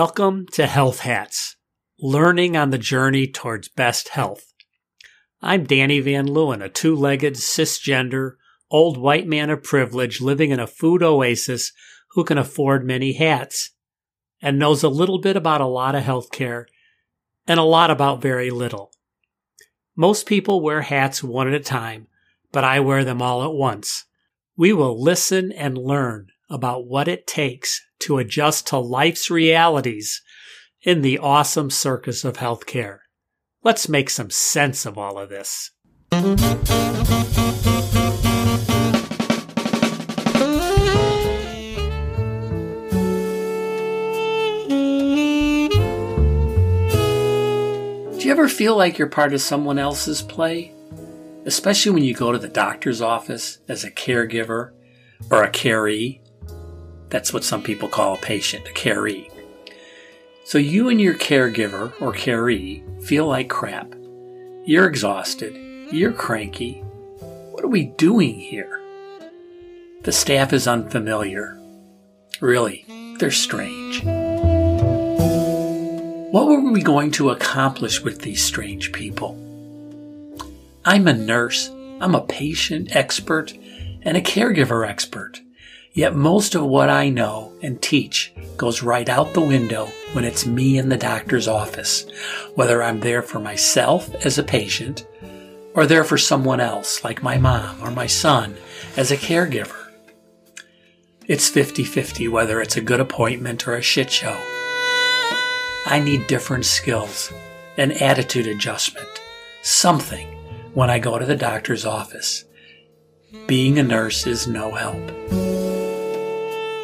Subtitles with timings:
[0.00, 1.56] Welcome to Health Hats,
[1.98, 4.52] learning on the journey towards best health.
[5.42, 8.34] I'm Danny Van Leeuwen, a two legged, cisgender,
[8.70, 11.72] old white man of privilege living in a food oasis
[12.12, 13.70] who can afford many hats
[14.40, 16.66] and knows a little bit about a lot of healthcare
[17.48, 18.92] and a lot about very little.
[19.96, 22.06] Most people wear hats one at a time,
[22.52, 24.04] but I wear them all at once.
[24.56, 30.22] We will listen and learn about what it takes to adjust to life's realities
[30.82, 32.98] in the awesome circus of healthcare.
[33.62, 35.72] Let's make some sense of all of this.
[36.10, 36.24] Do
[48.24, 50.72] you ever feel like you're part of someone else's play?
[51.44, 54.72] Especially when you go to the doctor's office as a caregiver
[55.30, 56.20] or a caree.
[57.08, 59.30] That's what some people call a patient, a caree.
[60.44, 63.94] So you and your caregiver or caree feel like crap.
[64.64, 65.54] You're exhausted.
[65.90, 66.80] You're cranky.
[67.52, 68.82] What are we doing here?
[70.02, 71.58] The staff is unfamiliar.
[72.40, 72.84] Really,
[73.18, 74.02] they're strange.
[76.30, 79.36] What were we going to accomplish with these strange people?
[80.84, 81.68] I'm a nurse,
[82.00, 83.54] I'm a patient expert,
[84.02, 85.40] and a caregiver expert.
[85.98, 90.46] Yet most of what I know and teach goes right out the window when it's
[90.46, 92.06] me in the doctor's office,
[92.54, 95.04] whether I'm there for myself as a patient
[95.74, 98.56] or there for someone else like my mom or my son
[98.96, 99.90] as a caregiver.
[101.26, 104.40] It's 50 50 whether it's a good appointment or a shit show.
[105.84, 107.32] I need different skills,
[107.76, 109.20] an attitude adjustment,
[109.62, 110.28] something
[110.74, 112.44] when I go to the doctor's office.
[113.48, 115.77] Being a nurse is no help.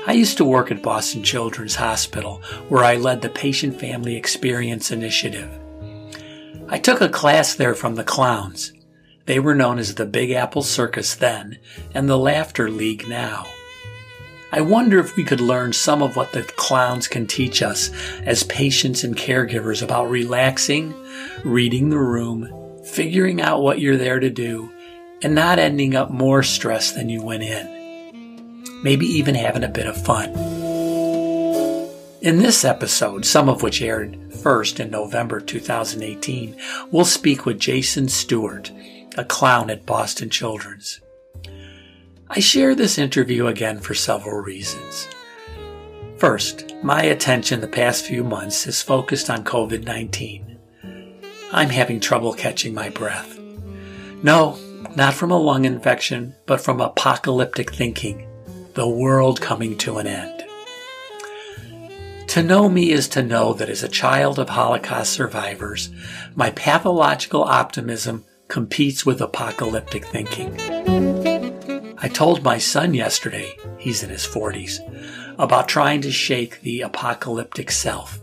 [0.06, 4.90] I used to work at Boston Children's Hospital, where I led the Patient Family Experience
[4.90, 5.50] Initiative.
[6.68, 8.72] I took a class there from the clowns.
[9.24, 11.58] They were known as the Big Apple Circus then,
[11.94, 13.46] and the Laughter League now.
[14.52, 17.90] I wonder if we could learn some of what the clowns can teach us
[18.24, 20.94] as patients and caregivers about relaxing,
[21.44, 24.70] reading the room, figuring out what you're there to do,
[25.22, 27.83] and not ending up more stressed than you went in.
[28.82, 30.30] Maybe even having a bit of fun.
[32.20, 36.56] In this episode, some of which aired first in November 2018,
[36.90, 38.72] we'll speak with Jason Stewart,
[39.18, 41.00] a clown at Boston Children's.
[42.30, 45.08] I share this interview again for several reasons.
[46.16, 50.58] First, my attention the past few months is focused on COVID 19.
[51.52, 53.38] I'm having trouble catching my breath.
[54.22, 54.58] No,
[54.96, 58.26] not from a lung infection, but from apocalyptic thinking,
[58.74, 60.44] the world coming to an end.
[62.28, 65.90] To know me is to know that as a child of Holocaust survivors,
[66.34, 70.58] my pathological optimism competes with apocalyptic thinking.
[71.98, 74.80] I told my son yesterday, he's in his 40s,
[75.38, 78.18] about trying to shake the apocalyptic self.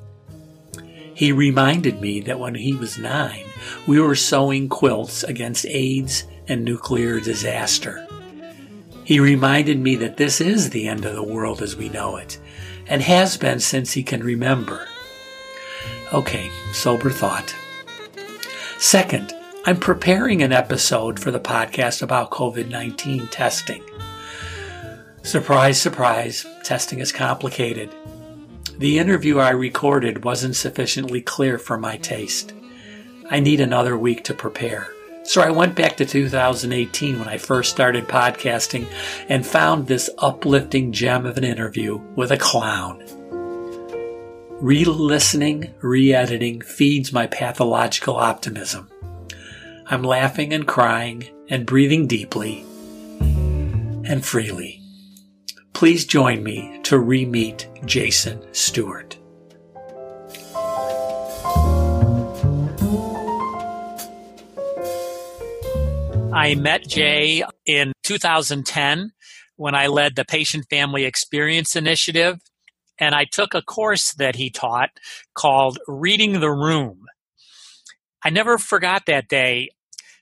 [1.16, 3.46] He reminded me that when he was nine,
[3.88, 8.06] we were sewing quilts against AIDS and nuclear disaster.
[9.04, 12.40] He reminded me that this is the end of the world as we know it,
[12.88, 14.88] and has been since he can remember.
[16.14, 17.56] Okay, sober thought.
[18.78, 19.34] Second,
[19.66, 23.84] I'm preparing an episode for the podcast about COVID 19 testing.
[25.24, 27.90] Surprise, surprise, testing is complicated.
[28.78, 32.54] The interview I recorded wasn't sufficiently clear for my taste.
[33.30, 34.92] I need another week to prepare.
[35.32, 38.92] So I went back to 2018 when I first started podcasting
[39.30, 43.02] and found this uplifting gem of an interview with a clown.
[44.60, 48.90] Re listening, re editing feeds my pathological optimism.
[49.86, 52.66] I'm laughing and crying and breathing deeply
[53.22, 54.82] and freely.
[55.72, 59.18] Please join me to re meet Jason Stewart.
[66.34, 69.12] I met Jay in 2010
[69.58, 72.40] when I led the Patient Family Experience Initiative,
[73.00, 74.90] and I took a course that he taught
[75.34, 77.06] called Reading the Room.
[78.24, 79.70] I never forgot that day.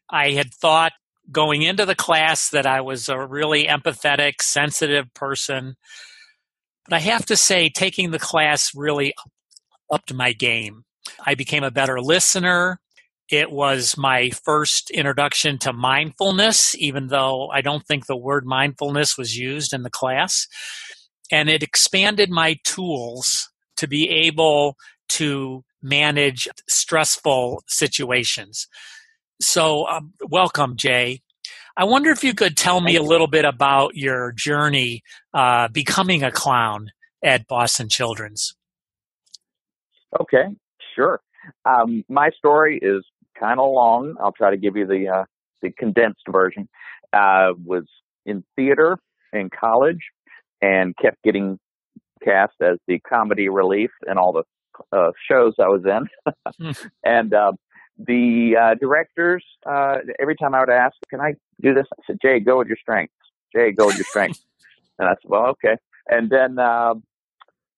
[0.09, 0.94] I had thought
[1.31, 5.75] going into the class that I was a really empathetic, sensitive person.
[6.85, 9.13] But I have to say, taking the class really
[9.91, 10.85] upped my game.
[11.25, 12.79] I became a better listener.
[13.31, 19.17] It was my first introduction to mindfulness, even though I don't think the word mindfulness
[19.17, 20.47] was used in the class.
[21.31, 24.75] And it expanded my tools to be able
[25.09, 28.67] to manage stressful situations.
[29.39, 31.21] So, um, welcome, Jay.
[31.77, 35.03] I wonder if you could tell me a little bit about your journey
[35.33, 36.91] uh, becoming a clown
[37.23, 38.55] at Boston Children's.
[40.19, 40.45] Okay,
[40.95, 41.21] sure.
[41.63, 43.05] Um, my story is
[43.39, 44.15] kind of long.
[44.19, 45.24] I'll try to give you the uh,
[45.62, 46.68] the condensed version.
[47.12, 47.86] Uh, was
[48.25, 48.97] in theater
[49.33, 50.00] in college
[50.62, 51.57] and kept getting
[52.24, 54.44] cast as the comedy relief in all the
[54.95, 56.33] uh, shows I was in.
[56.59, 56.88] Hmm.
[57.03, 57.53] and uh,
[57.97, 62.18] the uh, directors, uh, every time I would ask, "Can I do this?" I said,
[62.21, 63.13] "Jay, go with your strengths.
[63.56, 64.45] Jay, go with your strengths."
[65.00, 65.75] and I said, "Well, okay."
[66.07, 66.95] And then uh,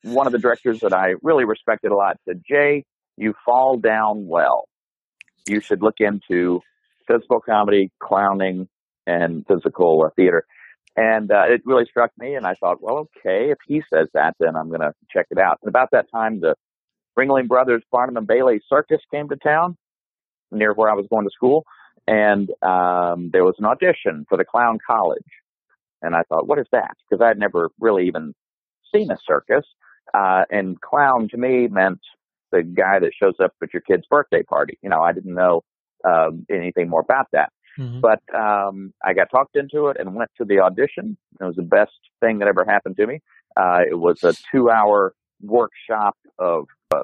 [0.04, 2.86] one of the directors that I really respected a lot said, "Jay,
[3.18, 4.68] you fall down well.
[5.48, 6.62] You should look into
[7.08, 8.68] physical comedy, clowning,
[9.08, 10.46] and physical uh, theater."
[10.96, 14.36] And uh, it really struck me, and I thought, well, okay, if he says that,
[14.40, 15.60] then I'm going to check it out.
[15.62, 16.56] And about that time, the
[17.18, 19.78] Ringling Brothers Barnum and Bailey Circus came to town
[20.52, 21.64] near where I was going to school,
[22.08, 25.24] and um, there was an audition for the Clown College.
[26.02, 26.98] And I thought, what is that?
[27.10, 28.34] Because I'd never really even
[28.94, 29.66] seen a circus.
[30.14, 32.00] Uh, and clown to me meant
[32.52, 34.78] the guy that shows up at your kid's birthday party.
[34.82, 35.64] You know, I didn't know
[36.08, 37.52] um, anything more about that.
[37.80, 38.02] Mm-hmm.
[38.02, 41.18] But um, I got talked into it and went to the audition.
[41.40, 43.22] It was the best thing that ever happened to me.
[43.56, 47.04] Uh, it was a two-hour workshop of uh,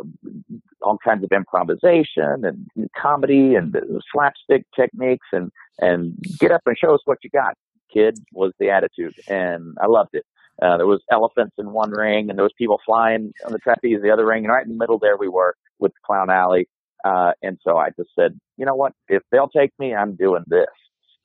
[0.82, 3.76] all kinds of improvisation and comedy and
[4.12, 7.56] slapstick techniques and and get up and show us what you got,
[7.94, 8.20] kid.
[8.34, 10.26] Was the attitude, and I loved it.
[10.62, 14.02] Uh, there was elephants in one ring, and there was people flying on the trapeze
[14.02, 16.68] the other ring, and right in the middle there we were with Clown Alley.
[17.06, 18.94] Uh, and so I just said, you know what?
[19.08, 20.66] If they'll take me, I'm doing this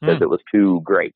[0.00, 0.23] because mm.
[0.23, 1.14] it was too great.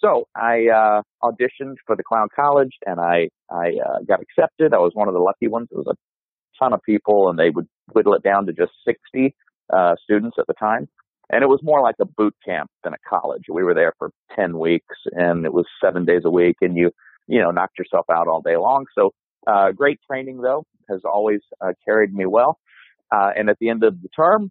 [0.00, 4.74] So I uh, auditioned for the Clown College, and I I uh, got accepted.
[4.74, 5.68] I was one of the lucky ones.
[5.70, 5.94] It was a
[6.62, 9.34] ton of people, and they would whittle it down to just 60
[9.72, 10.88] uh, students at the time.
[11.30, 13.44] And it was more like a boot camp than a college.
[13.48, 16.90] We were there for 10 weeks, and it was seven days a week, and you
[17.32, 18.84] you know knocked yourself out all day long.
[18.96, 19.12] So
[19.46, 22.58] uh, great training though has always uh, carried me well.
[23.10, 24.50] Uh, and at the end of the term,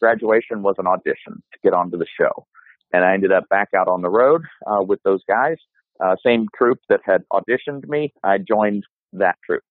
[0.00, 2.46] graduation was an audition to get onto the show.
[2.92, 5.56] And I ended up back out on the road uh, with those guys.
[6.02, 9.62] Uh, same troupe that had auditioned me, I joined that troupe.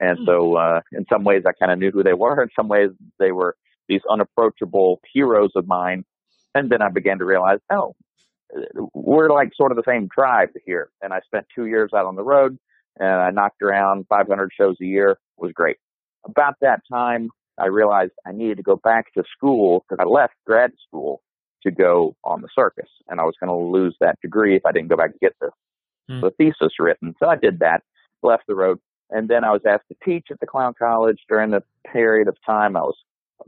[0.00, 0.56] And so, hmm.
[0.56, 2.42] uh, in some ways, I kind of knew who they were.
[2.42, 3.56] In some ways, they were
[3.88, 6.04] these unapproachable heroes of mine.
[6.54, 7.94] And then I began to realize, oh,
[8.94, 10.90] we're like sort of the same tribe here.
[11.02, 12.58] And I spent two years out on the road
[12.98, 15.10] and I knocked around 500 shows a year.
[15.10, 15.76] It was great.
[16.24, 20.34] About that time, I realized I needed to go back to school because I left
[20.46, 21.22] grad school
[21.62, 24.72] to go on the circus, and I was going to lose that degree if I
[24.72, 25.50] didn't go back and get the
[26.08, 26.20] hmm.
[26.20, 27.14] the thesis written.
[27.18, 27.82] So I did that,
[28.22, 28.78] left the road,
[29.10, 32.36] and then I was asked to teach at the Clown College during the period of
[32.44, 32.96] time I was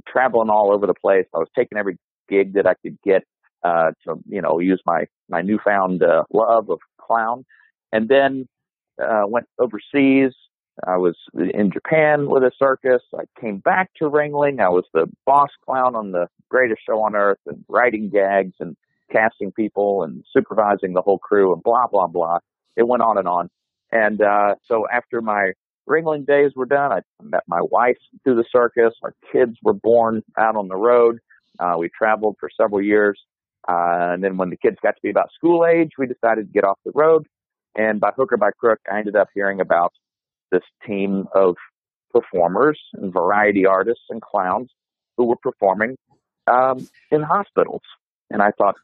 [0.07, 1.27] traveling all over the place.
[1.35, 1.99] I was taking every
[2.29, 3.25] gig that I could get
[3.63, 7.45] uh, to you know use my my newfound uh, love of clown,
[7.93, 8.49] and then
[9.03, 10.33] uh, went overseas
[10.87, 13.03] I was in Japan with a circus.
[13.15, 14.61] I came back to Ringling.
[14.61, 18.77] I was the boss clown on the greatest show on earth and writing gags and
[19.11, 22.39] casting people and supervising the whole crew and blah, blah, blah.
[22.77, 23.49] It went on and on.
[23.91, 25.53] And, uh, so after my
[25.89, 28.95] Ringling days were done, I met my wife through the circus.
[29.03, 31.19] Our kids were born out on the road.
[31.59, 33.19] Uh, we traveled for several years.
[33.69, 36.53] Uh, and then when the kids got to be about school age, we decided to
[36.53, 37.27] get off the road.
[37.77, 39.93] And by hook or by crook, I ended up hearing about
[40.51, 41.57] this team of
[42.11, 44.71] performers and variety artists and clowns
[45.17, 45.97] who were performing
[46.47, 47.83] um, in hospitals.
[48.31, 48.77] And I thought,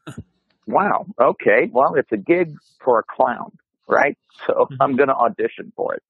[0.67, 3.51] wow, okay, well, it's a gig for a clown,
[3.87, 4.17] right?
[4.47, 4.81] So mm-hmm.
[4.81, 6.03] I'm going to audition for it.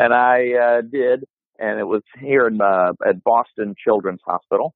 [0.00, 1.24] And I uh, did,
[1.56, 4.74] and it was here in, uh, at Boston Children's Hospital.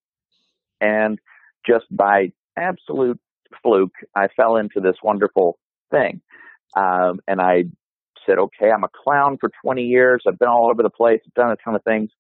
[0.80, 1.18] And
[1.66, 3.18] just by absolute
[3.62, 5.58] fluke, I fell into this wonderful
[5.90, 6.20] thing.
[6.76, 7.64] Um, and I
[8.26, 10.22] said, okay, I'm a clown for 20 years.
[10.26, 12.10] I've been all over the place, I've done a ton of things,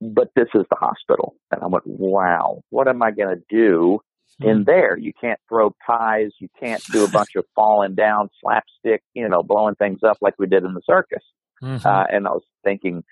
[0.00, 1.36] but this is the hospital.
[1.50, 4.00] And I went, wow, what am I going to do
[4.40, 4.62] in hmm.
[4.64, 4.96] there?
[4.98, 6.32] You can't throw pies.
[6.40, 10.34] You can't do a bunch of falling down slapstick, you know, blowing things up like
[10.38, 11.22] we did in the circus.
[11.62, 11.86] Mm-hmm.
[11.86, 13.04] Uh, and I was thinking,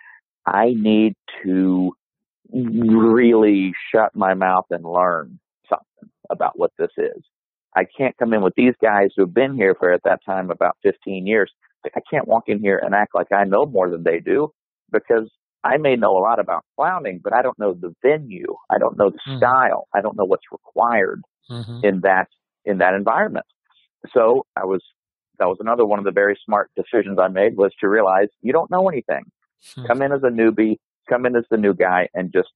[0.46, 1.94] I need to
[2.52, 7.22] really shut my mouth and learn something about what this is.
[7.76, 10.76] I can't come in with these guys who've been here for at that time about
[10.82, 11.50] 15 years
[11.94, 14.52] I can't walk in here and act like I know more than they do
[14.90, 15.30] because
[15.62, 18.54] I may know a lot about clowning, but I don't know the venue.
[18.70, 19.38] I don't know the mm-hmm.
[19.38, 19.88] style.
[19.94, 21.80] I don't know what's required mm-hmm.
[21.82, 22.28] in that
[22.64, 23.46] in that environment.
[24.14, 24.82] So I was
[25.38, 28.52] that was another one of the very smart decisions I made was to realize you
[28.52, 29.24] don't know anything.
[29.64, 29.86] Mm-hmm.
[29.86, 30.76] Come in as a newbie,
[31.08, 32.50] come in as the new guy, and just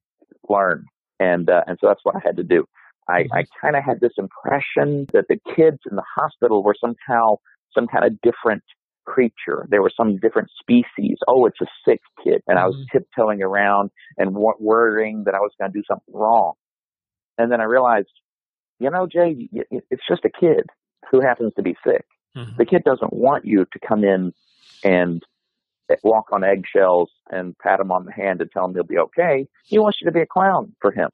[0.48, 0.84] learn.
[1.18, 2.64] And uh, and so that's what I had to do.
[3.08, 3.24] I.
[3.32, 7.36] I kind of had this impression that the kids in the hospital were somehow
[7.74, 8.62] some kind of different
[9.08, 9.66] creature.
[9.70, 11.18] There was some different species.
[11.26, 12.42] Oh, it's a sick kid.
[12.46, 12.98] And I was mm-hmm.
[12.98, 16.52] tiptoeing around and worrying that I was going to do something wrong.
[17.38, 18.10] And then I realized,
[18.78, 20.66] you know, Jay, it's just a kid
[21.10, 22.04] who happens to be sick.
[22.36, 22.56] Mm-hmm.
[22.58, 24.32] The kid doesn't want you to come in
[24.84, 25.22] and
[26.04, 29.46] walk on eggshells and pat him on the hand and tell him he'll be okay.
[29.64, 31.08] He wants you to be a clown for him.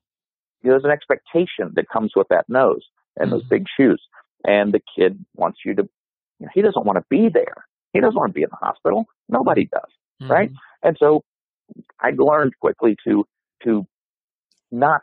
[0.64, 2.83] There's an expectation that comes with that nose
[3.16, 3.49] and those mm-hmm.
[3.49, 4.02] big shoes.
[4.44, 5.83] And the kid wants you to,
[6.40, 7.66] you know, he doesn't want to be there.
[7.92, 9.06] He doesn't want to be in the hospital.
[9.28, 9.90] Nobody does.
[10.23, 10.33] Mm-hmm.
[10.33, 10.50] Right.
[10.83, 11.23] And so
[12.00, 13.25] I learned quickly to,
[13.62, 13.87] to
[14.71, 15.02] not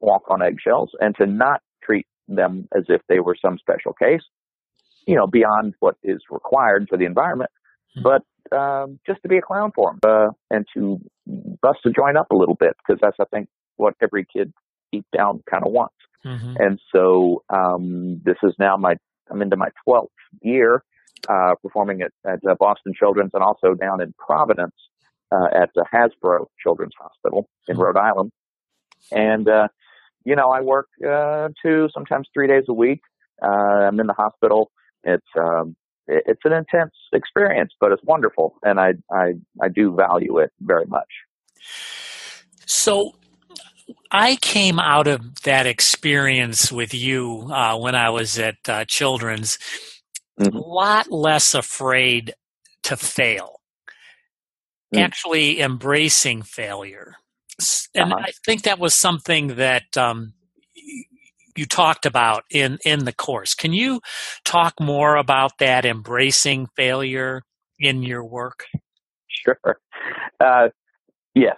[0.00, 4.22] walk on eggshells and to not treat them as if they were some special case,
[5.06, 7.50] you know, beyond what is required for the environment,
[7.96, 8.02] mm-hmm.
[8.02, 8.22] but
[8.56, 11.00] um, just to be a clown for them uh, and to
[11.62, 14.52] bust a joint up a little bit because that's, I think, what every kid
[14.92, 15.94] deep down kind of wants.
[16.24, 16.54] Mm-hmm.
[16.58, 18.96] And so um, this is now my,
[19.30, 20.08] I'm into my 12th
[20.42, 20.82] year
[21.28, 24.74] uh, performing at, at uh, Boston Children's and also down in Providence
[25.32, 27.82] uh, at the Hasbro Children's Hospital in mm-hmm.
[27.82, 28.32] Rhode Island.
[29.12, 29.68] And uh,
[30.24, 33.00] you know, I work uh, two, sometimes three days a week.
[33.42, 34.70] Uh, I'm in the hospital.
[35.04, 35.76] It's um,
[36.08, 40.50] it, it's an intense experience, but it's wonderful, and I I I do value it
[40.60, 41.08] very much.
[42.66, 43.14] So.
[44.10, 49.58] I came out of that experience with you uh, when I was at uh, Children's
[50.40, 50.56] mm-hmm.
[50.56, 52.34] a lot less afraid
[52.84, 53.60] to fail,
[54.92, 55.04] mm-hmm.
[55.04, 57.16] actually embracing failure
[57.94, 58.22] and uh-huh.
[58.26, 60.34] I think that was something that um,
[61.56, 63.54] you talked about in in the course.
[63.54, 64.00] Can you
[64.44, 67.42] talk more about that embracing failure
[67.78, 68.66] in your work?
[69.28, 69.78] Sure.
[70.38, 70.68] Uh,
[71.34, 71.56] yes,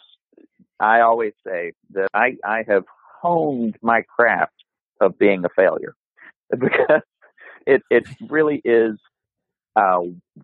[0.81, 2.85] I always say that I I have
[3.21, 4.53] honed my craft
[5.01, 5.95] of being a failure
[6.51, 7.03] because
[7.67, 8.99] it it really is
[9.77, 10.01] uh,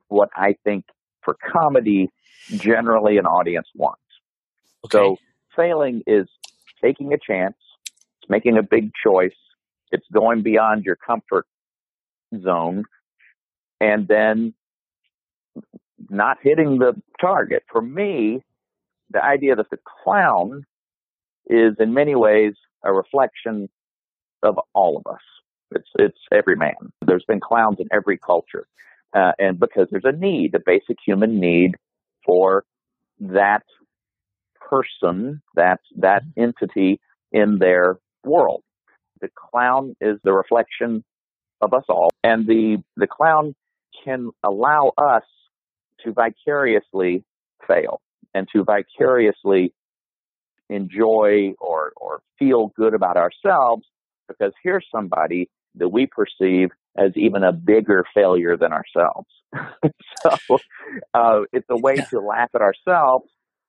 [0.08, 0.84] what I think
[1.22, 2.10] for comedy
[2.48, 4.00] generally an audience wants.
[4.84, 4.98] Okay.
[4.98, 5.16] So
[5.56, 6.26] failing is
[6.82, 7.56] taking a chance,
[8.20, 9.32] it's making a big choice,
[9.90, 11.46] it's going beyond your comfort
[12.42, 12.84] zone,
[13.80, 14.54] and then
[16.10, 17.62] not hitting the target.
[17.70, 18.42] For me,
[19.10, 20.64] the idea that the clown
[21.46, 23.68] is in many ways a reflection
[24.42, 25.20] of all of us.
[25.70, 26.92] It's it's every man.
[27.04, 28.66] There's been clowns in every culture,
[29.14, 31.72] uh, and because there's a need, a basic human need
[32.24, 32.64] for
[33.18, 33.64] that
[34.70, 36.42] person, that that mm-hmm.
[36.42, 37.00] entity
[37.32, 38.62] in their world.
[39.20, 41.02] The clown is the reflection
[41.60, 43.54] of us all, and the the clown
[44.04, 45.24] can allow us
[46.04, 47.24] to vicariously
[47.66, 48.00] fail
[48.34, 49.72] and to vicariously
[50.68, 53.86] enjoy or or feel good about ourselves
[54.28, 59.28] because here's somebody that we perceive as even a bigger failure than ourselves.
[60.22, 60.58] so
[61.12, 63.28] uh, it's a way to laugh at ourselves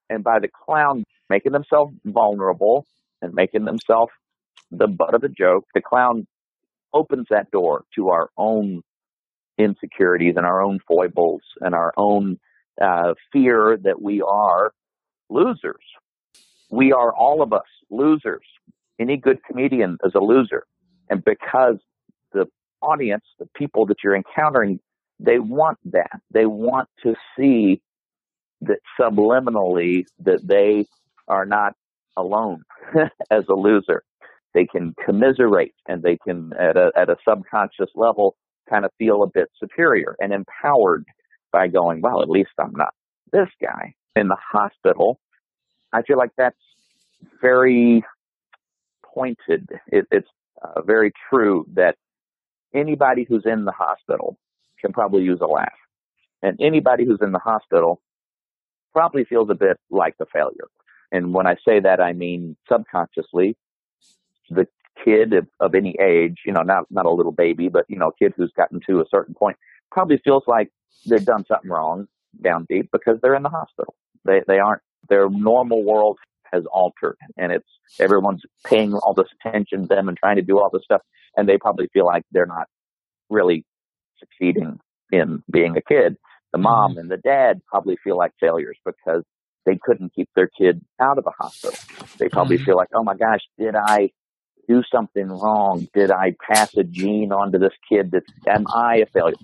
[0.10, 2.86] and by the clown making themselves vulnerable
[3.22, 4.12] and making themselves
[4.72, 6.28] the butt of the joke, the clown
[6.94, 8.82] opens that door to our own
[9.58, 12.38] insecurities and our own foibles and our own
[12.82, 14.72] uh, fear that we are
[15.30, 15.84] losers.
[16.70, 18.46] We are all of us losers.
[19.00, 20.66] Any good comedian is a loser.
[21.10, 21.78] And because
[22.34, 22.46] the
[22.82, 24.80] audience, the people that you're encountering,
[25.20, 26.20] they want that.
[26.32, 27.82] They want to see
[28.62, 30.86] that subliminally that they
[31.28, 31.74] are not
[32.18, 32.64] alone
[33.32, 34.04] as a loser.
[34.54, 38.36] They can commiserate and they can, at a, at a subconscious level,
[38.70, 41.06] kind of feel a bit superior and empowered
[41.56, 42.94] by going, well, at least I'm not
[43.32, 43.94] this guy.
[44.18, 45.22] In the hospital,
[45.94, 46.60] I feel like that's
[47.42, 48.04] very
[49.06, 49.70] pointed.
[49.88, 50.28] It, it's
[50.62, 51.96] uh, very true that
[52.74, 54.38] anybody who's in the hospital
[54.82, 55.80] can probably use a laugh.
[56.44, 58.02] And anybody who's in the hospital
[58.92, 60.68] probably feels a bit like the failure.
[61.14, 63.56] And when I say that, I mean subconsciously,
[64.50, 64.68] the
[65.06, 68.10] kid of, of any age, you know, not not a little baby, but you know,
[68.10, 69.58] a kid who's gotten to a certain point,
[69.92, 70.70] probably feels like
[71.06, 72.08] they've done something wrong
[72.42, 73.96] down deep because they're in the hospital.
[74.26, 76.18] They they aren't their normal world
[76.52, 80.60] has altered, and it's everyone's paying all this attention to them and trying to do
[80.60, 81.02] all this stuff,
[81.36, 82.68] and they probably feel like they're not
[83.30, 83.66] really
[84.20, 84.80] succeeding
[85.12, 86.18] in being a kid.
[86.52, 87.00] The mom mm-hmm.
[87.00, 89.24] and the dad probably feel like failures because
[89.66, 91.78] they couldn't keep their kid out of the hospital.
[92.18, 92.66] They probably mm-hmm.
[92.66, 94.12] feel like, oh my gosh, did I
[94.68, 95.88] do something wrong?
[95.94, 98.12] Did I pass a gene on to this kid?
[98.12, 99.36] That am I a failure?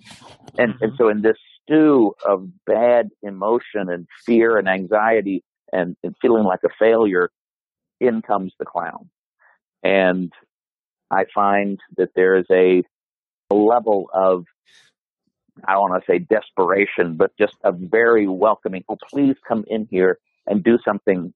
[0.58, 0.96] And and mm-hmm.
[0.98, 6.62] so in this stew of bad emotion and fear and anxiety and, and feeling like
[6.66, 7.30] a failure,
[8.00, 9.10] in comes the clown.
[9.84, 10.32] And
[11.10, 12.84] I find that there is a,
[13.52, 14.46] a level of,
[15.64, 19.88] I don't want to say desperation, but just a very welcoming, oh, please come in
[19.90, 21.34] here and do something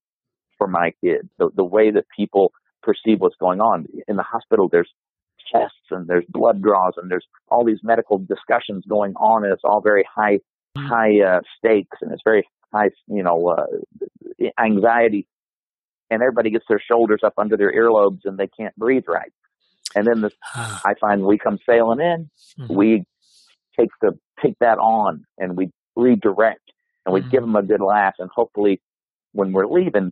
[0.58, 1.30] for my kid.
[1.38, 2.51] The, the way that people
[2.86, 3.86] perceive what's going on.
[4.08, 4.89] In the hospital, there's
[5.51, 9.63] tests and there's blood draws and there's all these medical discussions going on and it's
[9.63, 10.39] all very high,
[10.77, 15.27] high uh, stakes and it's very high, you know, uh, anxiety.
[16.12, 19.32] And everybody gets their shoulders up under their earlobes and they can't breathe right.
[19.96, 22.75] And then this, I find we come sailing in, mm-hmm.
[22.75, 23.06] we
[23.80, 26.72] take the take that on and we redirect
[27.06, 27.30] and we mm-hmm.
[27.30, 28.82] give them a good laugh and hopefully
[29.32, 30.12] when we're leaving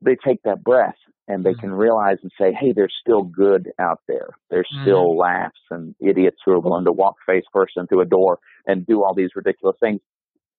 [0.00, 0.96] they take that breath
[1.26, 1.60] and they mm-hmm.
[1.60, 4.28] can realize and say, hey, there's still good out there.
[4.50, 4.84] There's mm-hmm.
[4.84, 8.86] still laughs and idiots who are willing to walk face first into a door and
[8.86, 10.00] do all these ridiculous things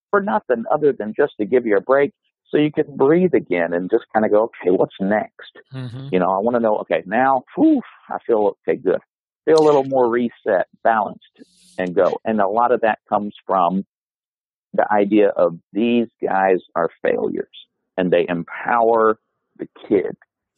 [0.10, 2.12] for nothing other than just to give you a break
[2.50, 5.52] so you can breathe again and just kind of go, okay, what's next?
[5.74, 6.10] Mm-hmm.
[6.12, 9.00] You know, I want to know, okay, now, whew, I feel okay, good.
[9.46, 11.44] Feel a little more reset, balanced,
[11.78, 12.20] and go.
[12.24, 13.86] And a lot of that comes from
[14.74, 17.48] the idea of these guys are failures
[17.98, 19.20] and they empower
[19.58, 20.16] the kid.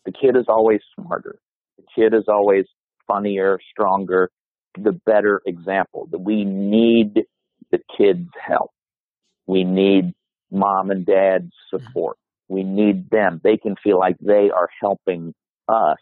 [0.08, 1.38] The kid is always smarter.
[1.78, 2.64] The kid is always
[3.08, 4.32] funnier, stronger,
[4.82, 6.08] the better example.
[6.12, 7.26] That we need
[7.72, 8.72] the kids' help.
[9.48, 10.14] We need
[10.50, 12.16] mom and dad's support.
[12.48, 13.42] We need them.
[13.44, 15.34] They can feel like they are helping
[15.68, 16.00] us,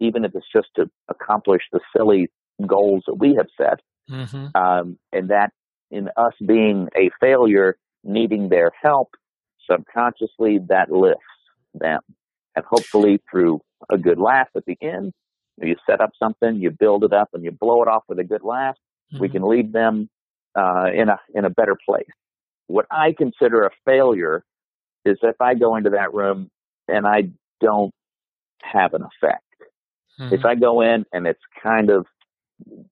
[0.00, 2.28] even if it's just to accomplish the silly
[2.66, 3.80] goals that we have set.
[4.10, 4.54] Mm-hmm.
[4.54, 5.52] Um, and that
[5.90, 9.14] in us being a failure, needing their help,
[9.70, 11.22] subconsciously that lifts
[11.72, 12.00] them.
[12.60, 15.12] And hopefully through a good laugh at the end,
[15.62, 18.24] you set up something, you build it up and you blow it off with a
[18.24, 18.76] good laugh,
[19.12, 19.22] mm-hmm.
[19.22, 20.10] we can leave them
[20.54, 22.04] uh, in a in a better place.
[22.66, 24.44] What I consider a failure
[25.06, 26.50] is if I go into that room
[26.86, 27.30] and I
[27.60, 27.92] don't
[28.62, 29.42] have an effect.
[30.20, 30.34] Mm-hmm.
[30.34, 32.06] If I go in and it's kind of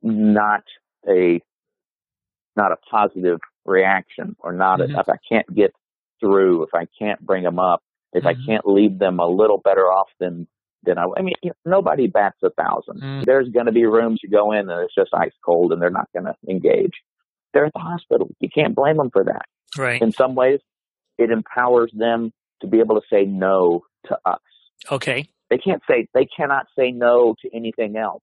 [0.03, 0.63] not
[1.07, 1.41] a
[2.57, 4.95] not a positive reaction or not mm-hmm.
[4.95, 5.73] a, if I can't get
[6.21, 8.29] through, if I can't bring them up, if mm-hmm.
[8.29, 10.47] I can't leave them a little better off than
[10.85, 13.23] than I, I mean, you know, nobody bats a 1000 mm-hmm.
[13.25, 15.91] There's going to be rooms you go in and it's just ice cold, and they're
[15.91, 16.95] not going to engage.
[17.53, 18.29] They're at the hospital.
[18.41, 19.47] You can't blame them for that.
[19.77, 20.01] Right.
[20.01, 20.61] In some ways,
[21.19, 24.41] it empowers them to be able to say no to us.
[24.91, 25.29] Okay.
[25.51, 28.23] They can't say they cannot say no to anything else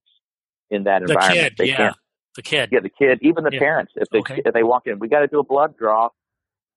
[0.70, 1.50] in that the environment.
[1.50, 1.78] Kid, they yeah.
[1.78, 1.96] can't.
[2.36, 2.70] The kid.
[2.72, 3.20] Yeah, the kid.
[3.22, 3.60] Even the yeah.
[3.60, 3.94] parents.
[3.96, 4.42] If they okay.
[4.46, 6.10] if they walk in, we got to do a blood draw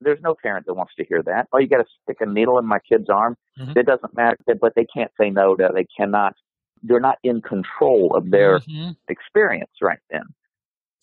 [0.01, 1.49] there's no parent that wants to hear that.
[1.53, 3.37] Oh, you got to stick a needle in my kid's arm.
[3.59, 3.79] Mm-hmm.
[3.79, 5.71] It doesn't matter, but they can't say no to.
[5.75, 6.35] They cannot.
[6.83, 8.91] They're not in control of their mm-hmm.
[9.09, 10.23] experience right then,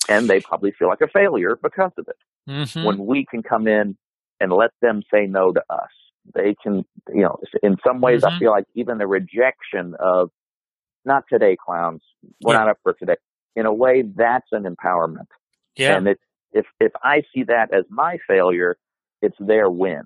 [0.07, 2.15] and they probably feel like a failure because of it.
[2.49, 2.83] Mm-hmm.
[2.85, 3.97] When we can come in
[4.39, 5.89] and let them say no to us,
[6.33, 6.85] they can.
[7.13, 8.39] You know, in some ways, I mm-hmm.
[8.39, 10.29] feel like even the rejection of
[11.03, 12.01] not today, clowns.
[12.41, 12.59] We're yeah.
[12.59, 13.15] not up for today.
[13.55, 15.27] In a way, that's an empowerment.
[15.75, 15.97] Yeah.
[15.97, 16.19] And it,
[16.51, 18.77] if if I see that as my failure,
[19.25, 20.03] it's their win.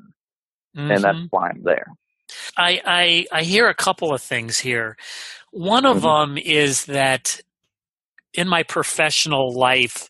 [0.76, 0.92] Mm-hmm.
[0.92, 1.26] And that's mm-hmm.
[1.30, 1.88] why I'm there.
[2.58, 4.98] I, I, I hear a couple of things here.
[5.52, 6.36] One of mm-hmm.
[6.36, 7.42] them is that
[8.34, 10.10] in my professional life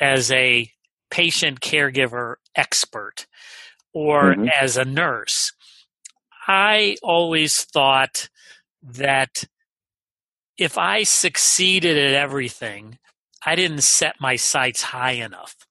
[0.00, 0.70] as a
[1.10, 3.26] patient caregiver expert
[3.92, 4.48] or mm-hmm.
[4.60, 5.52] as a nurse,
[6.46, 8.28] I always thought
[8.82, 9.44] that
[10.58, 12.98] if I succeeded at everything,
[13.46, 15.63] I didn't set my sights high enough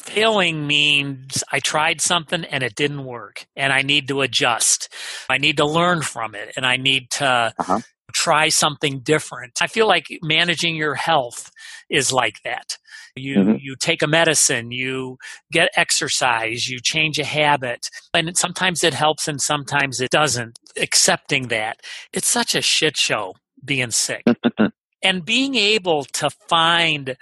[0.00, 4.92] failing means I tried something and it didn't work and I need to adjust.
[5.28, 7.80] I need to learn from it and I need to uh-huh.
[8.12, 9.58] try something different.
[9.60, 11.50] I feel like managing your health
[11.88, 12.76] is like that.
[13.16, 13.56] You mm-hmm.
[13.60, 15.18] you take a medicine, you
[15.52, 20.58] get exercise, you change a habit, and sometimes it helps and sometimes it doesn't.
[20.76, 21.80] Accepting that.
[22.12, 23.34] It's such a shit show
[23.64, 24.22] being sick.
[25.02, 27.16] and being able to find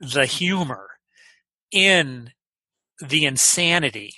[0.00, 0.88] the humor
[1.70, 2.30] in
[3.00, 4.14] the insanity,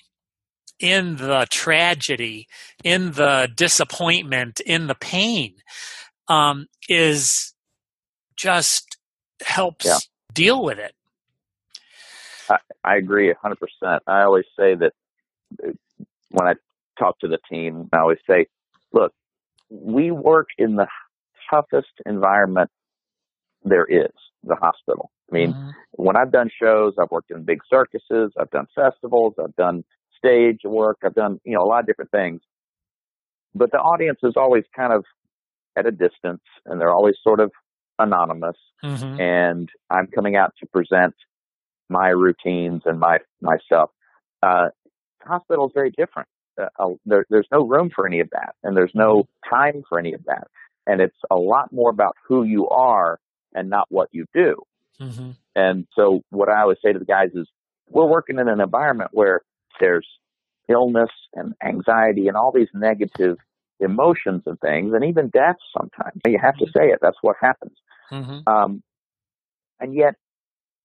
[0.78, 2.46] in the tragedy,
[2.84, 5.54] in the disappointment, in the pain,
[6.28, 7.54] um, is
[8.36, 8.96] just
[9.44, 9.98] helps yeah.
[10.32, 10.94] deal with it.
[12.48, 14.00] I, I agree 100%.
[14.06, 14.92] I always say that
[15.62, 15.72] uh,
[16.30, 16.54] when I
[16.98, 18.46] talk to the team, I always say,
[18.92, 19.12] look,
[19.68, 20.86] we work in the
[21.50, 22.70] toughest environment
[23.64, 25.10] there is, the hospital.
[25.30, 25.70] I mean, mm-hmm.
[25.92, 29.84] when I've done shows, I've worked in big circuses, I've done festivals, I've done
[30.16, 32.40] stage work, I've done, you know, a lot of different things.
[33.54, 35.04] But the audience is always kind of
[35.76, 37.50] at a distance and they're always sort of
[37.98, 38.56] anonymous.
[38.84, 39.20] Mm-hmm.
[39.20, 41.14] And I'm coming out to present
[41.88, 43.90] my routines and my my stuff.
[44.42, 44.68] Uh,
[45.22, 46.28] hospital is very different.
[46.60, 49.98] Uh, uh, there, there's no room for any of that, and there's no time for
[49.98, 50.46] any of that.
[50.86, 53.18] And it's a lot more about who you are
[53.54, 54.62] and not what you do.
[55.00, 55.30] Mm-hmm.
[55.56, 57.48] And so, what I always say to the guys is,
[57.88, 59.40] we're working in an environment where
[59.80, 60.06] there's
[60.68, 63.38] illness and anxiety and all these negative
[63.80, 66.20] emotions and things, and even death sometimes.
[66.26, 66.98] You have to say it.
[67.00, 67.76] That's what happens.
[68.12, 68.48] Mm-hmm.
[68.48, 68.82] Um,
[69.80, 70.14] and yet,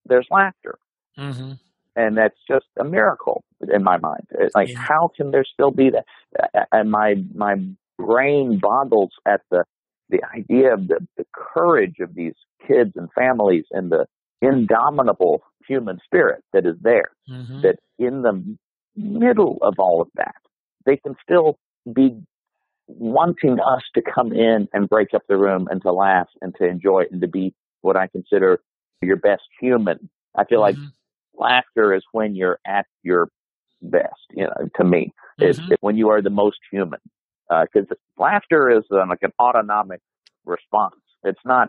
[0.06, 0.78] there's laughter.
[1.18, 1.52] Mm-hmm.
[1.94, 4.26] And that's just a miracle in my mind.
[4.30, 4.78] It's like, yeah.
[4.78, 6.68] how can there still be that?
[6.70, 7.56] And my my
[7.98, 9.64] brain boggles at the
[10.08, 12.34] the idea of the, the courage of these
[12.66, 14.06] kids and families and the
[14.42, 17.10] indomitable human spirit that is there.
[17.30, 17.62] Mm-hmm.
[17.62, 18.56] That in the
[18.96, 20.36] middle of all of that,
[20.84, 21.58] they can still
[21.92, 22.16] be
[22.86, 26.66] wanting us to come in and break up the room and to laugh and to
[26.66, 28.60] enjoy and to be what I consider
[29.02, 30.08] your best human.
[30.36, 30.80] I feel mm-hmm.
[30.80, 30.90] like
[31.36, 33.28] laughter is when you're at your
[33.82, 35.12] best, you know, to me.
[35.40, 35.50] Mm-hmm.
[35.50, 37.00] It's, it's when you are the most human.
[37.48, 40.00] Because uh, laughter is uh, like an autonomic
[40.44, 40.96] response.
[41.24, 41.68] It's not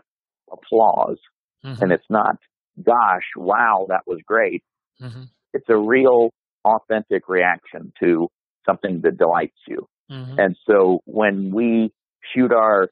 [0.50, 1.18] applause
[1.64, 1.82] mm-hmm.
[1.82, 2.36] and it's not,
[2.82, 4.62] gosh, wow, that was great.
[5.00, 5.24] Mm-hmm.
[5.52, 6.30] It's a real,
[6.64, 8.28] authentic reaction to
[8.66, 9.86] something that delights you.
[10.10, 10.38] Mm-hmm.
[10.38, 11.92] And so when we
[12.34, 12.88] shoot our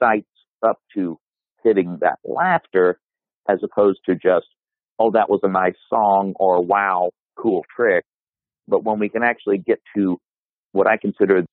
[0.00, 0.28] sights
[0.66, 1.18] up to
[1.62, 2.98] hitting that laughter,
[3.48, 4.46] as opposed to just,
[4.98, 8.04] oh, that was a nice song or wow, cool trick.
[8.66, 10.18] But when we can actually get to
[10.72, 11.44] what I consider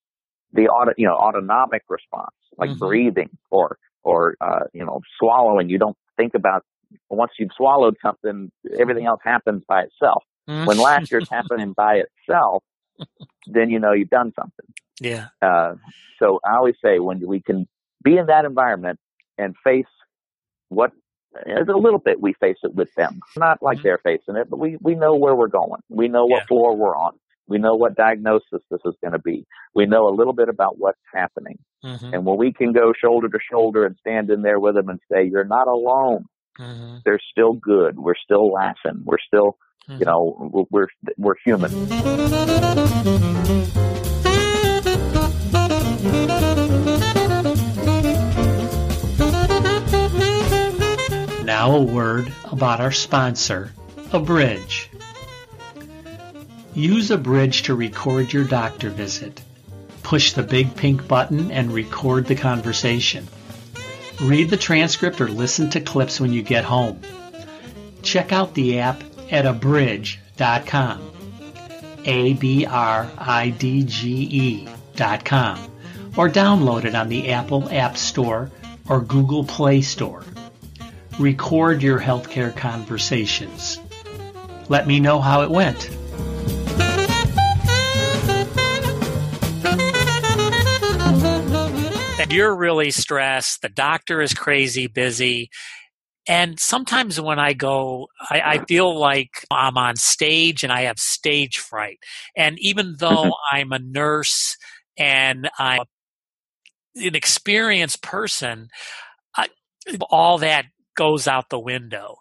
[0.54, 2.80] the auto, you know, autonomic response, like mm-hmm.
[2.80, 6.64] breathing or, or, uh, you know, swallowing, you don't think about
[7.10, 10.24] once you've swallowed something, everything else happens by itself.
[10.50, 10.66] Mm-hmm.
[10.66, 12.64] When laughter's happening by itself,
[13.48, 14.66] then you know you've done something.
[15.00, 15.28] Yeah.
[15.42, 15.76] Uh,
[16.20, 17.68] so I always say when we can
[18.04, 19.00] be in that environment
[19.38, 19.86] and face
[20.70, 20.92] what
[21.46, 23.20] a little bit we face it with them.
[23.38, 23.84] Not like mm-hmm.
[23.84, 25.82] they're facing it, but we, we know where we're going.
[25.90, 26.48] We know what yeah.
[26.48, 27.14] floor we're on.
[27.52, 29.46] We know what diagnosis this is going to be.
[29.76, 31.60] We know a little bit about what's happening.
[31.84, 32.14] Mm-hmm.
[32.14, 35.02] And when we can go shoulder to shoulder and stand in there with them and
[35.12, 36.28] say, you're not alone.
[36.58, 37.00] Mm-hmm.
[37.04, 38.00] They're still good.
[38.00, 39.02] We're still laughing.
[39.04, 39.58] We're still,
[39.90, 40.04] you mm-hmm.
[40.06, 40.88] know, we're,
[41.18, 41.90] we're human.
[51.46, 53.74] Now, a word about our sponsor,
[54.14, 54.90] Abridge.
[56.74, 59.42] Use Abridge to record your doctor visit.
[60.04, 63.28] Push the big pink button and record the conversation.
[64.22, 67.02] Read the transcript or listen to clips when you get home.
[68.04, 71.12] Check out the app at abridge.com.
[72.06, 75.60] A B R I D G E.com.
[76.16, 78.50] Or download it on the Apple App Store
[78.88, 80.24] or Google Play Store.
[81.20, 83.78] Record your healthcare conversations.
[84.70, 85.90] Let me know how it went.
[92.32, 93.62] You're really stressed.
[93.62, 95.50] The doctor is crazy busy.
[96.28, 101.00] And sometimes when I go, I, I, feel like I'm on stage and I have
[101.00, 101.98] stage fright.
[102.38, 104.56] And even though I'm a nurse
[104.98, 105.82] and I'm
[106.96, 108.70] an experienced person,
[109.36, 109.48] I,
[110.12, 110.66] all that
[110.96, 112.18] goes out the window.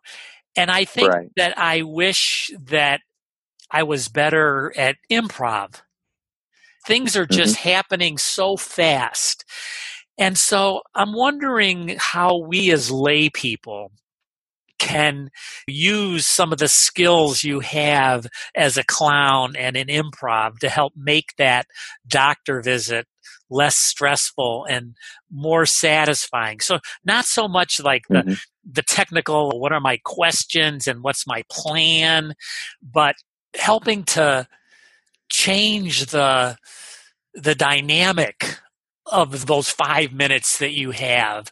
[0.56, 1.28] And I think right.
[1.36, 3.00] that I wish that
[3.70, 5.82] I was better at improv.
[6.86, 7.68] Things are just mm-hmm.
[7.68, 9.44] happening so fast.
[10.20, 13.90] And so I'm wondering how we as lay people
[14.78, 15.30] can
[15.66, 20.92] use some of the skills you have as a clown and in improv to help
[20.94, 21.66] make that
[22.06, 23.06] doctor visit
[23.50, 24.94] less stressful and
[25.30, 26.60] more satisfying.
[26.60, 28.32] So not so much like the mm-hmm.
[28.70, 32.34] the technical what are my questions and what's my plan,
[32.82, 33.16] but
[33.54, 34.46] helping to
[35.30, 36.56] change the
[37.34, 38.58] the dynamic
[39.10, 41.50] of those 5 minutes that you have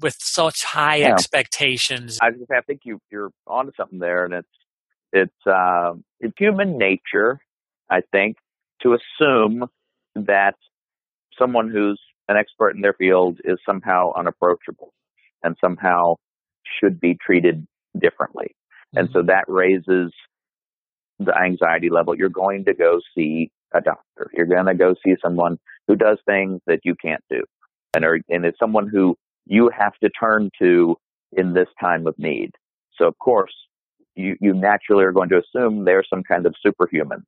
[0.00, 1.12] with such high yeah.
[1.12, 2.18] expectations.
[2.20, 4.48] I, I think you you're onto something there and it's
[5.12, 7.40] it's uh, it's human nature,
[7.88, 8.36] I think,
[8.82, 9.66] to assume
[10.14, 10.54] that
[11.38, 14.92] someone who's an expert in their field is somehow unapproachable
[15.42, 16.14] and somehow
[16.80, 17.66] should be treated
[17.98, 18.54] differently.
[18.94, 18.98] Mm-hmm.
[18.98, 20.12] And so that raises
[21.18, 22.16] the anxiety level.
[22.16, 24.30] You're going to go see a doctor.
[24.32, 27.42] You're going to go see someone who does things that you can't do.
[27.94, 30.96] And, are, and it's someone who you have to turn to
[31.32, 32.52] in this time of need.
[32.96, 33.52] So of course,
[34.14, 37.24] you, you naturally are going to assume they're some kind of superhuman.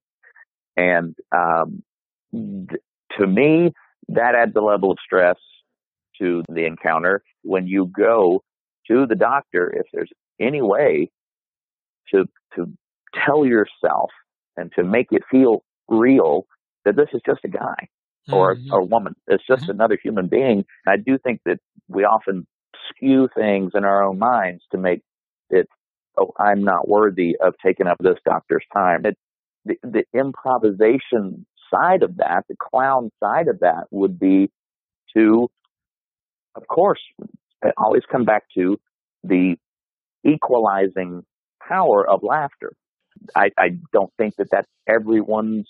[0.77, 1.83] And um,
[2.33, 3.73] to me,
[4.09, 5.37] that adds a level of stress
[6.21, 7.23] to the encounter.
[7.43, 8.43] When you go
[8.89, 11.11] to the doctor, if there's any way
[12.13, 12.27] to
[12.57, 12.67] to
[13.25, 14.11] tell yourself
[14.57, 16.47] and to make it feel real
[16.85, 17.89] that this is just a guy
[18.33, 18.73] or Mhm.
[18.73, 19.15] a, a woman.
[19.27, 19.71] It's just Mhm.
[19.71, 20.65] another human being.
[20.87, 22.47] I do think that we often
[22.89, 25.03] skew things in our own minds to make
[25.51, 25.69] it,
[26.17, 29.05] oh, I'm not worthy of taking up this doctor's time.
[29.07, 29.19] It,
[29.65, 34.51] the, the improvisation side of that, the clown side of that would be
[35.17, 35.51] to,
[36.55, 37.01] of course,
[37.77, 38.79] always come back to
[39.23, 39.57] the
[40.25, 41.25] equalizing
[41.67, 42.73] power of laughter.
[43.35, 45.69] I, I don't think that that's everyone's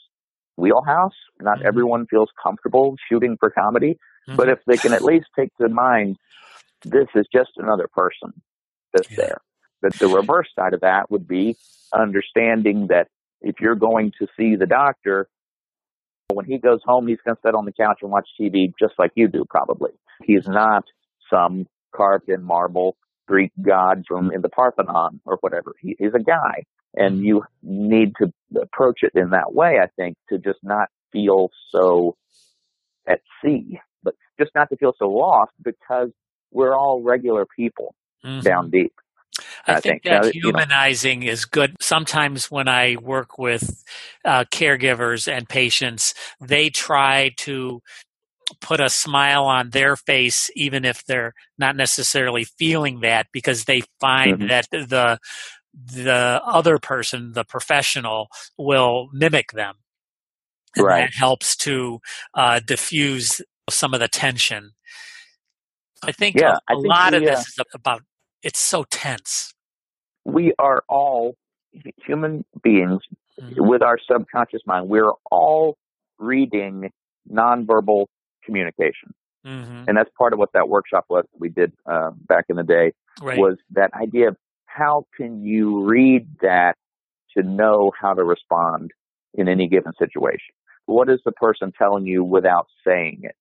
[0.56, 1.14] wheelhouse.
[1.40, 1.66] Not Mhm.
[1.66, 4.52] everyone feels comfortable shooting for comedy, but Mhm.
[4.52, 6.16] if they can at least take to mind,
[6.84, 8.32] this is just another person
[8.92, 9.16] that's Yeah.
[9.16, 9.40] there.
[9.80, 11.56] But the reverse side of that would be
[11.92, 13.08] understanding that
[13.40, 15.28] if you're going to see the doctor,
[16.32, 18.94] when he goes home, he's going to sit on the couch and watch TV just
[18.98, 19.90] like you do, probably.
[20.22, 20.84] He's not
[21.28, 22.96] some carved in marble
[23.28, 25.74] Greek god from in the Parthenon or whatever.
[25.80, 26.64] He, he's a guy.
[26.94, 31.50] And you need to approach it in that way, I think, to just not feel
[31.70, 32.16] so
[33.08, 36.10] at sea, but just not to feel so lost because
[36.50, 38.42] we're all regular people Mhm.
[38.42, 38.92] down deep.
[39.66, 41.76] I, I think, think, now that that, you know- humanizing is good.
[41.80, 43.82] Sometimes when I work with
[44.26, 47.80] uh, caregivers and patients, they try to
[48.60, 53.82] put a smile on their face, even if they're not necessarily feeling that, because they
[53.98, 54.48] find Mhm.
[54.48, 55.18] that the
[55.74, 59.76] the other person, the professional, will mimic them,
[60.76, 61.00] and Right.
[61.02, 62.00] that helps to
[62.34, 64.72] uh, diffuse some of the tension.
[66.02, 68.02] I think Yeah, a, I a think lot of this uh, is about
[68.42, 69.54] it's so tense.
[70.24, 71.36] We are all
[72.04, 73.00] human beings
[73.40, 73.66] Mhm.
[73.68, 74.88] with our subconscious mind.
[74.88, 75.78] We're all
[76.18, 76.90] reading
[77.30, 78.06] nonverbal
[78.44, 79.14] communication.
[79.46, 79.86] Mhm.
[79.88, 82.92] And that's part of what that workshop was we did uh, back in the day
[83.20, 83.38] Right.
[83.38, 84.36] was that idea of
[84.74, 86.76] how can you read that
[87.36, 88.90] to know how to respond
[89.34, 90.54] in any given situation?
[90.86, 93.36] What is the person telling you without saying it?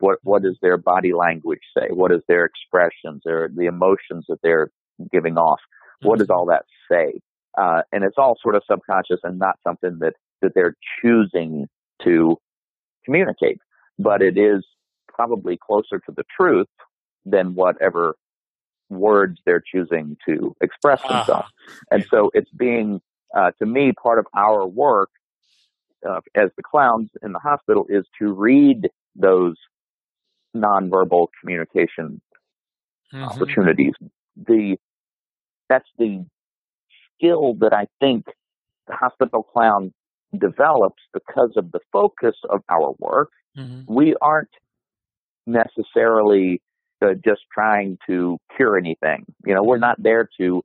[0.00, 1.88] What what does their body language say?
[1.90, 4.70] What is their expressions or the emotions that they're
[5.12, 5.60] giving off?
[6.02, 7.20] What does all that say?
[7.56, 11.68] Uh, and it's all sort of subconscious and not something that that they're choosing
[12.02, 12.36] to
[13.04, 13.58] communicate,
[13.98, 14.64] but it is
[15.08, 16.66] probably closer to the truth
[17.24, 18.16] than whatever
[18.98, 21.24] words they're choosing to express Uh-huh.
[21.24, 21.48] themselves.
[21.90, 23.00] And so it's being,
[23.36, 25.10] uh, to me, part of our work
[26.08, 29.56] uh, as the clowns in the hospital is to read those
[30.56, 32.20] nonverbal communication
[33.12, 33.28] Mhm.
[33.28, 33.94] opportunities.
[34.36, 34.76] The
[35.68, 36.24] that's the
[37.16, 38.26] skill that I think
[38.86, 39.92] the hospital clown
[40.38, 43.30] develops because of the focus of our work.
[43.56, 43.84] Mhm.
[43.88, 44.50] We aren't
[45.46, 46.60] necessarily
[47.12, 49.26] just trying to cure anything.
[49.44, 50.62] You know, we're not there to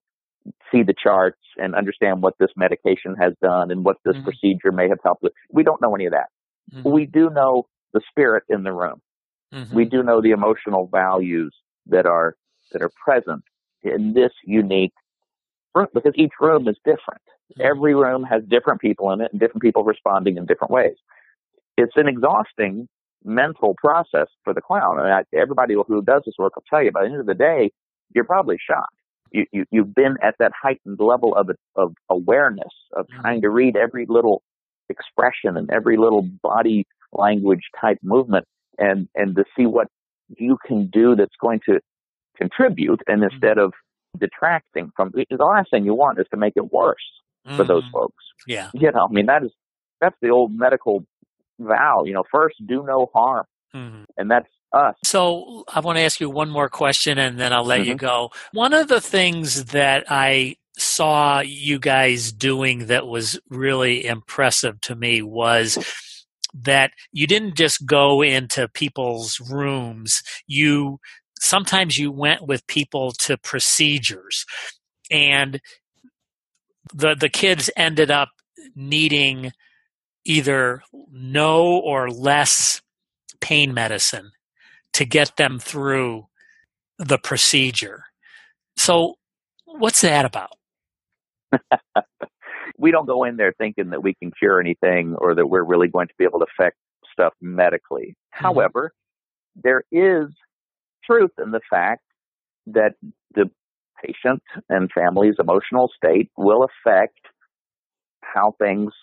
[0.71, 4.23] see the charts and understand what this medication has done and what this Mhm.
[4.23, 5.33] procedure may have helped with.
[5.51, 6.29] We don't know any of that.
[6.71, 6.91] Mhm.
[6.91, 9.01] We do know the spirit in the room.
[9.51, 9.73] Mhm.
[9.73, 11.53] We do know the emotional values
[11.87, 12.35] that are
[12.71, 13.43] that are present
[13.81, 14.93] in this unique
[15.73, 17.21] room because each room is different.
[17.57, 17.61] Mhm.
[17.65, 20.95] Every room has different people in it and different people responding in different ways.
[21.77, 22.87] It's an exhausting
[23.23, 24.99] mental process for the clown.
[24.99, 27.71] I, everybody who does this work will tell you by the end of the day,
[28.15, 28.93] you're probably shocked.
[29.31, 33.21] You, you, you've been at that heightened level of, of awareness of Mhm.
[33.21, 34.41] trying to read every little
[34.89, 38.45] expression and every little body language type movement
[38.77, 39.87] and, and to see what
[40.37, 41.79] you can do that's going to
[42.37, 43.73] contribute and instead of
[44.17, 46.97] detracting from the last thing you want is to make it worse
[47.55, 47.91] for those Mhm.
[47.91, 48.23] folks.
[48.47, 48.69] Yeah.
[48.73, 49.51] You know, I mean that is
[50.01, 51.05] that's the old medical
[51.59, 53.45] vow, you know, first do no harm.
[53.75, 54.05] Mhm.
[54.17, 54.95] And that's us.
[55.03, 57.99] So I want to ask you one more question and then I'll let you Mhm.
[57.99, 58.31] go.
[58.51, 64.95] One of the things that I saw you guys doing that was really impressive to
[64.95, 65.77] me was
[66.53, 70.21] that you didn't just go into people's rooms.
[70.47, 70.99] You
[71.39, 74.45] sometimes you went with people to procedures
[75.11, 75.59] and
[76.93, 78.29] the the kids ended up
[78.75, 79.51] needing
[80.29, 82.81] either no or less
[83.41, 84.31] pain medicine
[84.93, 86.25] to get them through
[86.99, 88.03] the procedure.
[88.77, 89.15] So,
[89.65, 90.51] what's that about?
[92.77, 95.87] we don't go in there thinking that we can cure anything or that we're really
[95.87, 96.77] going to be able to affect
[97.11, 98.15] stuff medically.
[98.35, 98.41] Mhm.
[98.41, 98.91] However,
[99.55, 100.27] there is
[101.05, 102.03] truth in the fact
[102.67, 102.93] that
[103.33, 103.49] the
[104.05, 107.19] patient and family's emotional state will affect
[108.23, 108.93] how things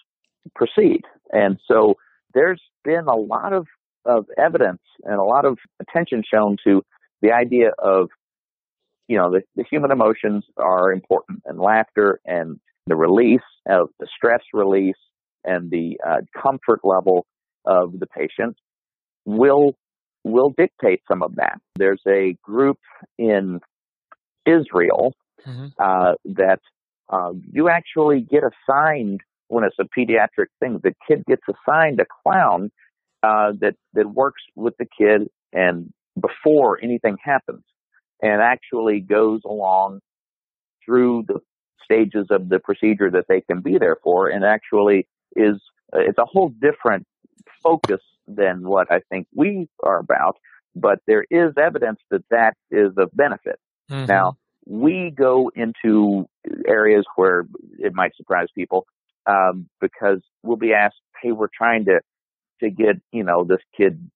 [0.55, 1.03] proceed.
[1.33, 1.95] And so
[2.35, 3.67] there's been a lot of,
[4.05, 6.83] of evidence and a lot of attention shown to
[7.23, 8.09] the idea of
[9.09, 14.07] you know, the, the human emotions are important and laughter and the release of the
[14.17, 14.97] stress release
[15.45, 17.27] and the uh, comfort level
[17.65, 18.57] of the patient
[19.25, 19.75] will
[20.25, 21.61] will dictate some of that.
[21.77, 22.79] There's a group
[23.17, 23.61] in
[24.45, 25.15] Israel
[25.47, 25.67] mm-hmm.
[25.79, 26.59] uh, that
[27.09, 30.81] uh, you actually get assigned when it's a pediatric thing.
[30.83, 32.71] The kid gets assigned a clown
[33.23, 37.65] uh, that that works with the kid and before anything happens,
[38.23, 40.01] and actually goes along
[40.85, 41.41] through the
[41.85, 45.57] stages of the procedure that they can be there for, and actually is
[45.93, 47.07] it's a whole different
[47.63, 50.37] focus than what I think we are about.
[50.75, 53.59] But there is evidence that that is of benefit.
[53.91, 54.07] Mm-hmm.
[54.07, 56.29] Now we go into
[56.67, 57.47] areas where
[57.79, 58.87] it might surprise people
[59.27, 62.01] um, because we'll be asked, "Hey, we're trying to
[62.61, 64.11] to get you know this kid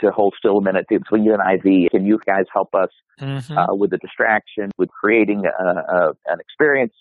[0.00, 1.90] to hold still a minute swing you an IV.
[1.90, 2.88] Can you guys help us
[3.20, 3.56] mm-hmm.
[3.56, 6.94] uh, with the distraction, with creating a, a, an experience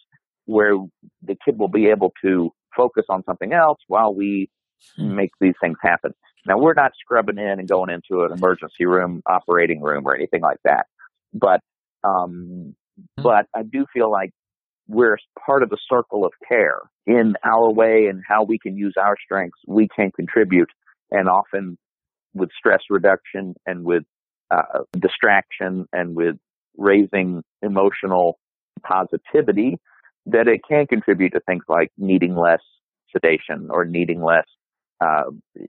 [0.46, 0.74] where
[1.22, 4.50] the kid will be able to focus on something else while we
[5.00, 5.16] mm-hmm.
[5.16, 6.12] make these things happen?
[6.46, 10.42] Now, we're not scrubbing in and going into an emergency room, operating room, or anything
[10.42, 10.86] like that.
[11.34, 11.62] But,
[12.04, 13.24] um, mm-hmm.
[13.24, 14.32] but I do feel like
[14.88, 18.94] we're part of the circle of care in our way and how we can use
[19.00, 19.60] our strengths.
[19.68, 20.70] We can contribute
[21.12, 21.78] and often
[22.34, 24.04] with stress reduction and with
[24.52, 26.36] uh, distraction and with
[26.78, 28.40] raising emotional
[28.84, 29.78] positivity
[30.28, 32.62] that it can contribute to things like needing less
[33.12, 34.46] sedation or needing less
[35.02, 35.24] uh,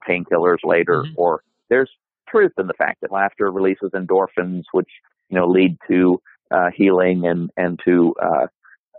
[0.09, 1.15] painkillers later mm-hmm.
[1.17, 1.91] or there's
[2.29, 4.89] truth in the fact that laughter releases endorphins which
[5.31, 8.47] you know lead to uh, healing and and to uh,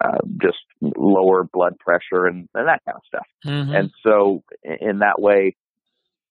[0.03, 3.27] uh, just lower blood pressure and, and that kind of stuff.
[3.45, 3.75] Mm-hmm.
[3.75, 5.55] And so in that way,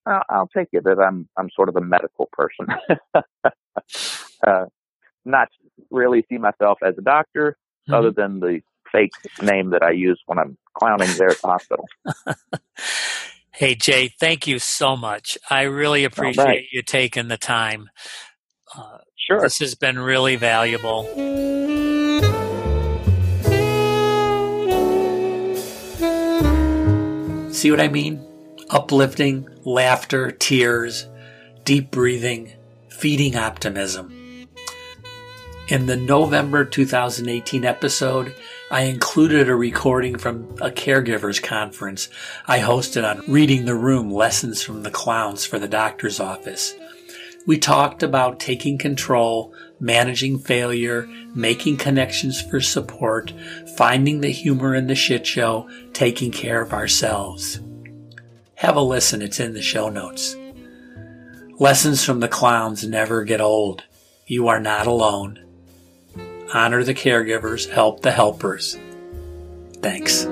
[0.06, 2.66] I'll, I'll take it that I'm I'm sort of a medical person.
[4.46, 4.64] uh,
[5.24, 5.48] not
[5.90, 7.56] really see myself as a doctor,
[7.88, 7.94] mm-hmm.
[7.94, 11.86] other than the fake name that I use when I'm clowning there at the hospital.
[13.52, 15.36] hey Jay, thank you so much.
[15.50, 16.64] I really appreciate right.
[16.72, 17.90] you taking the time.
[18.74, 21.06] Uh, sure, this has been really valuable.
[27.58, 28.24] See what I mean?
[28.70, 31.08] uplifting, laughter, tears,
[31.64, 32.52] deep breathing,
[32.88, 34.46] feeding optimism.
[35.66, 38.32] In the November 2018 episode,
[38.70, 42.08] I included a recording from a caregivers conference
[42.46, 46.76] I hosted on Reading the Room Lessons from the Clowns for the Doctor's Office.
[47.48, 53.32] We talked about taking control, managing failure, making connections for support,
[53.74, 57.58] finding the humor in the shit show, taking care of ourselves.
[58.56, 60.36] Have a listen, it's in the show notes.
[61.58, 63.84] Lessons from the clowns never get old.
[64.26, 65.42] You are not alone.
[66.52, 68.76] Honor the caregivers, help the helpers.
[69.80, 70.26] Thanks.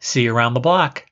[0.00, 1.06] See you around the block.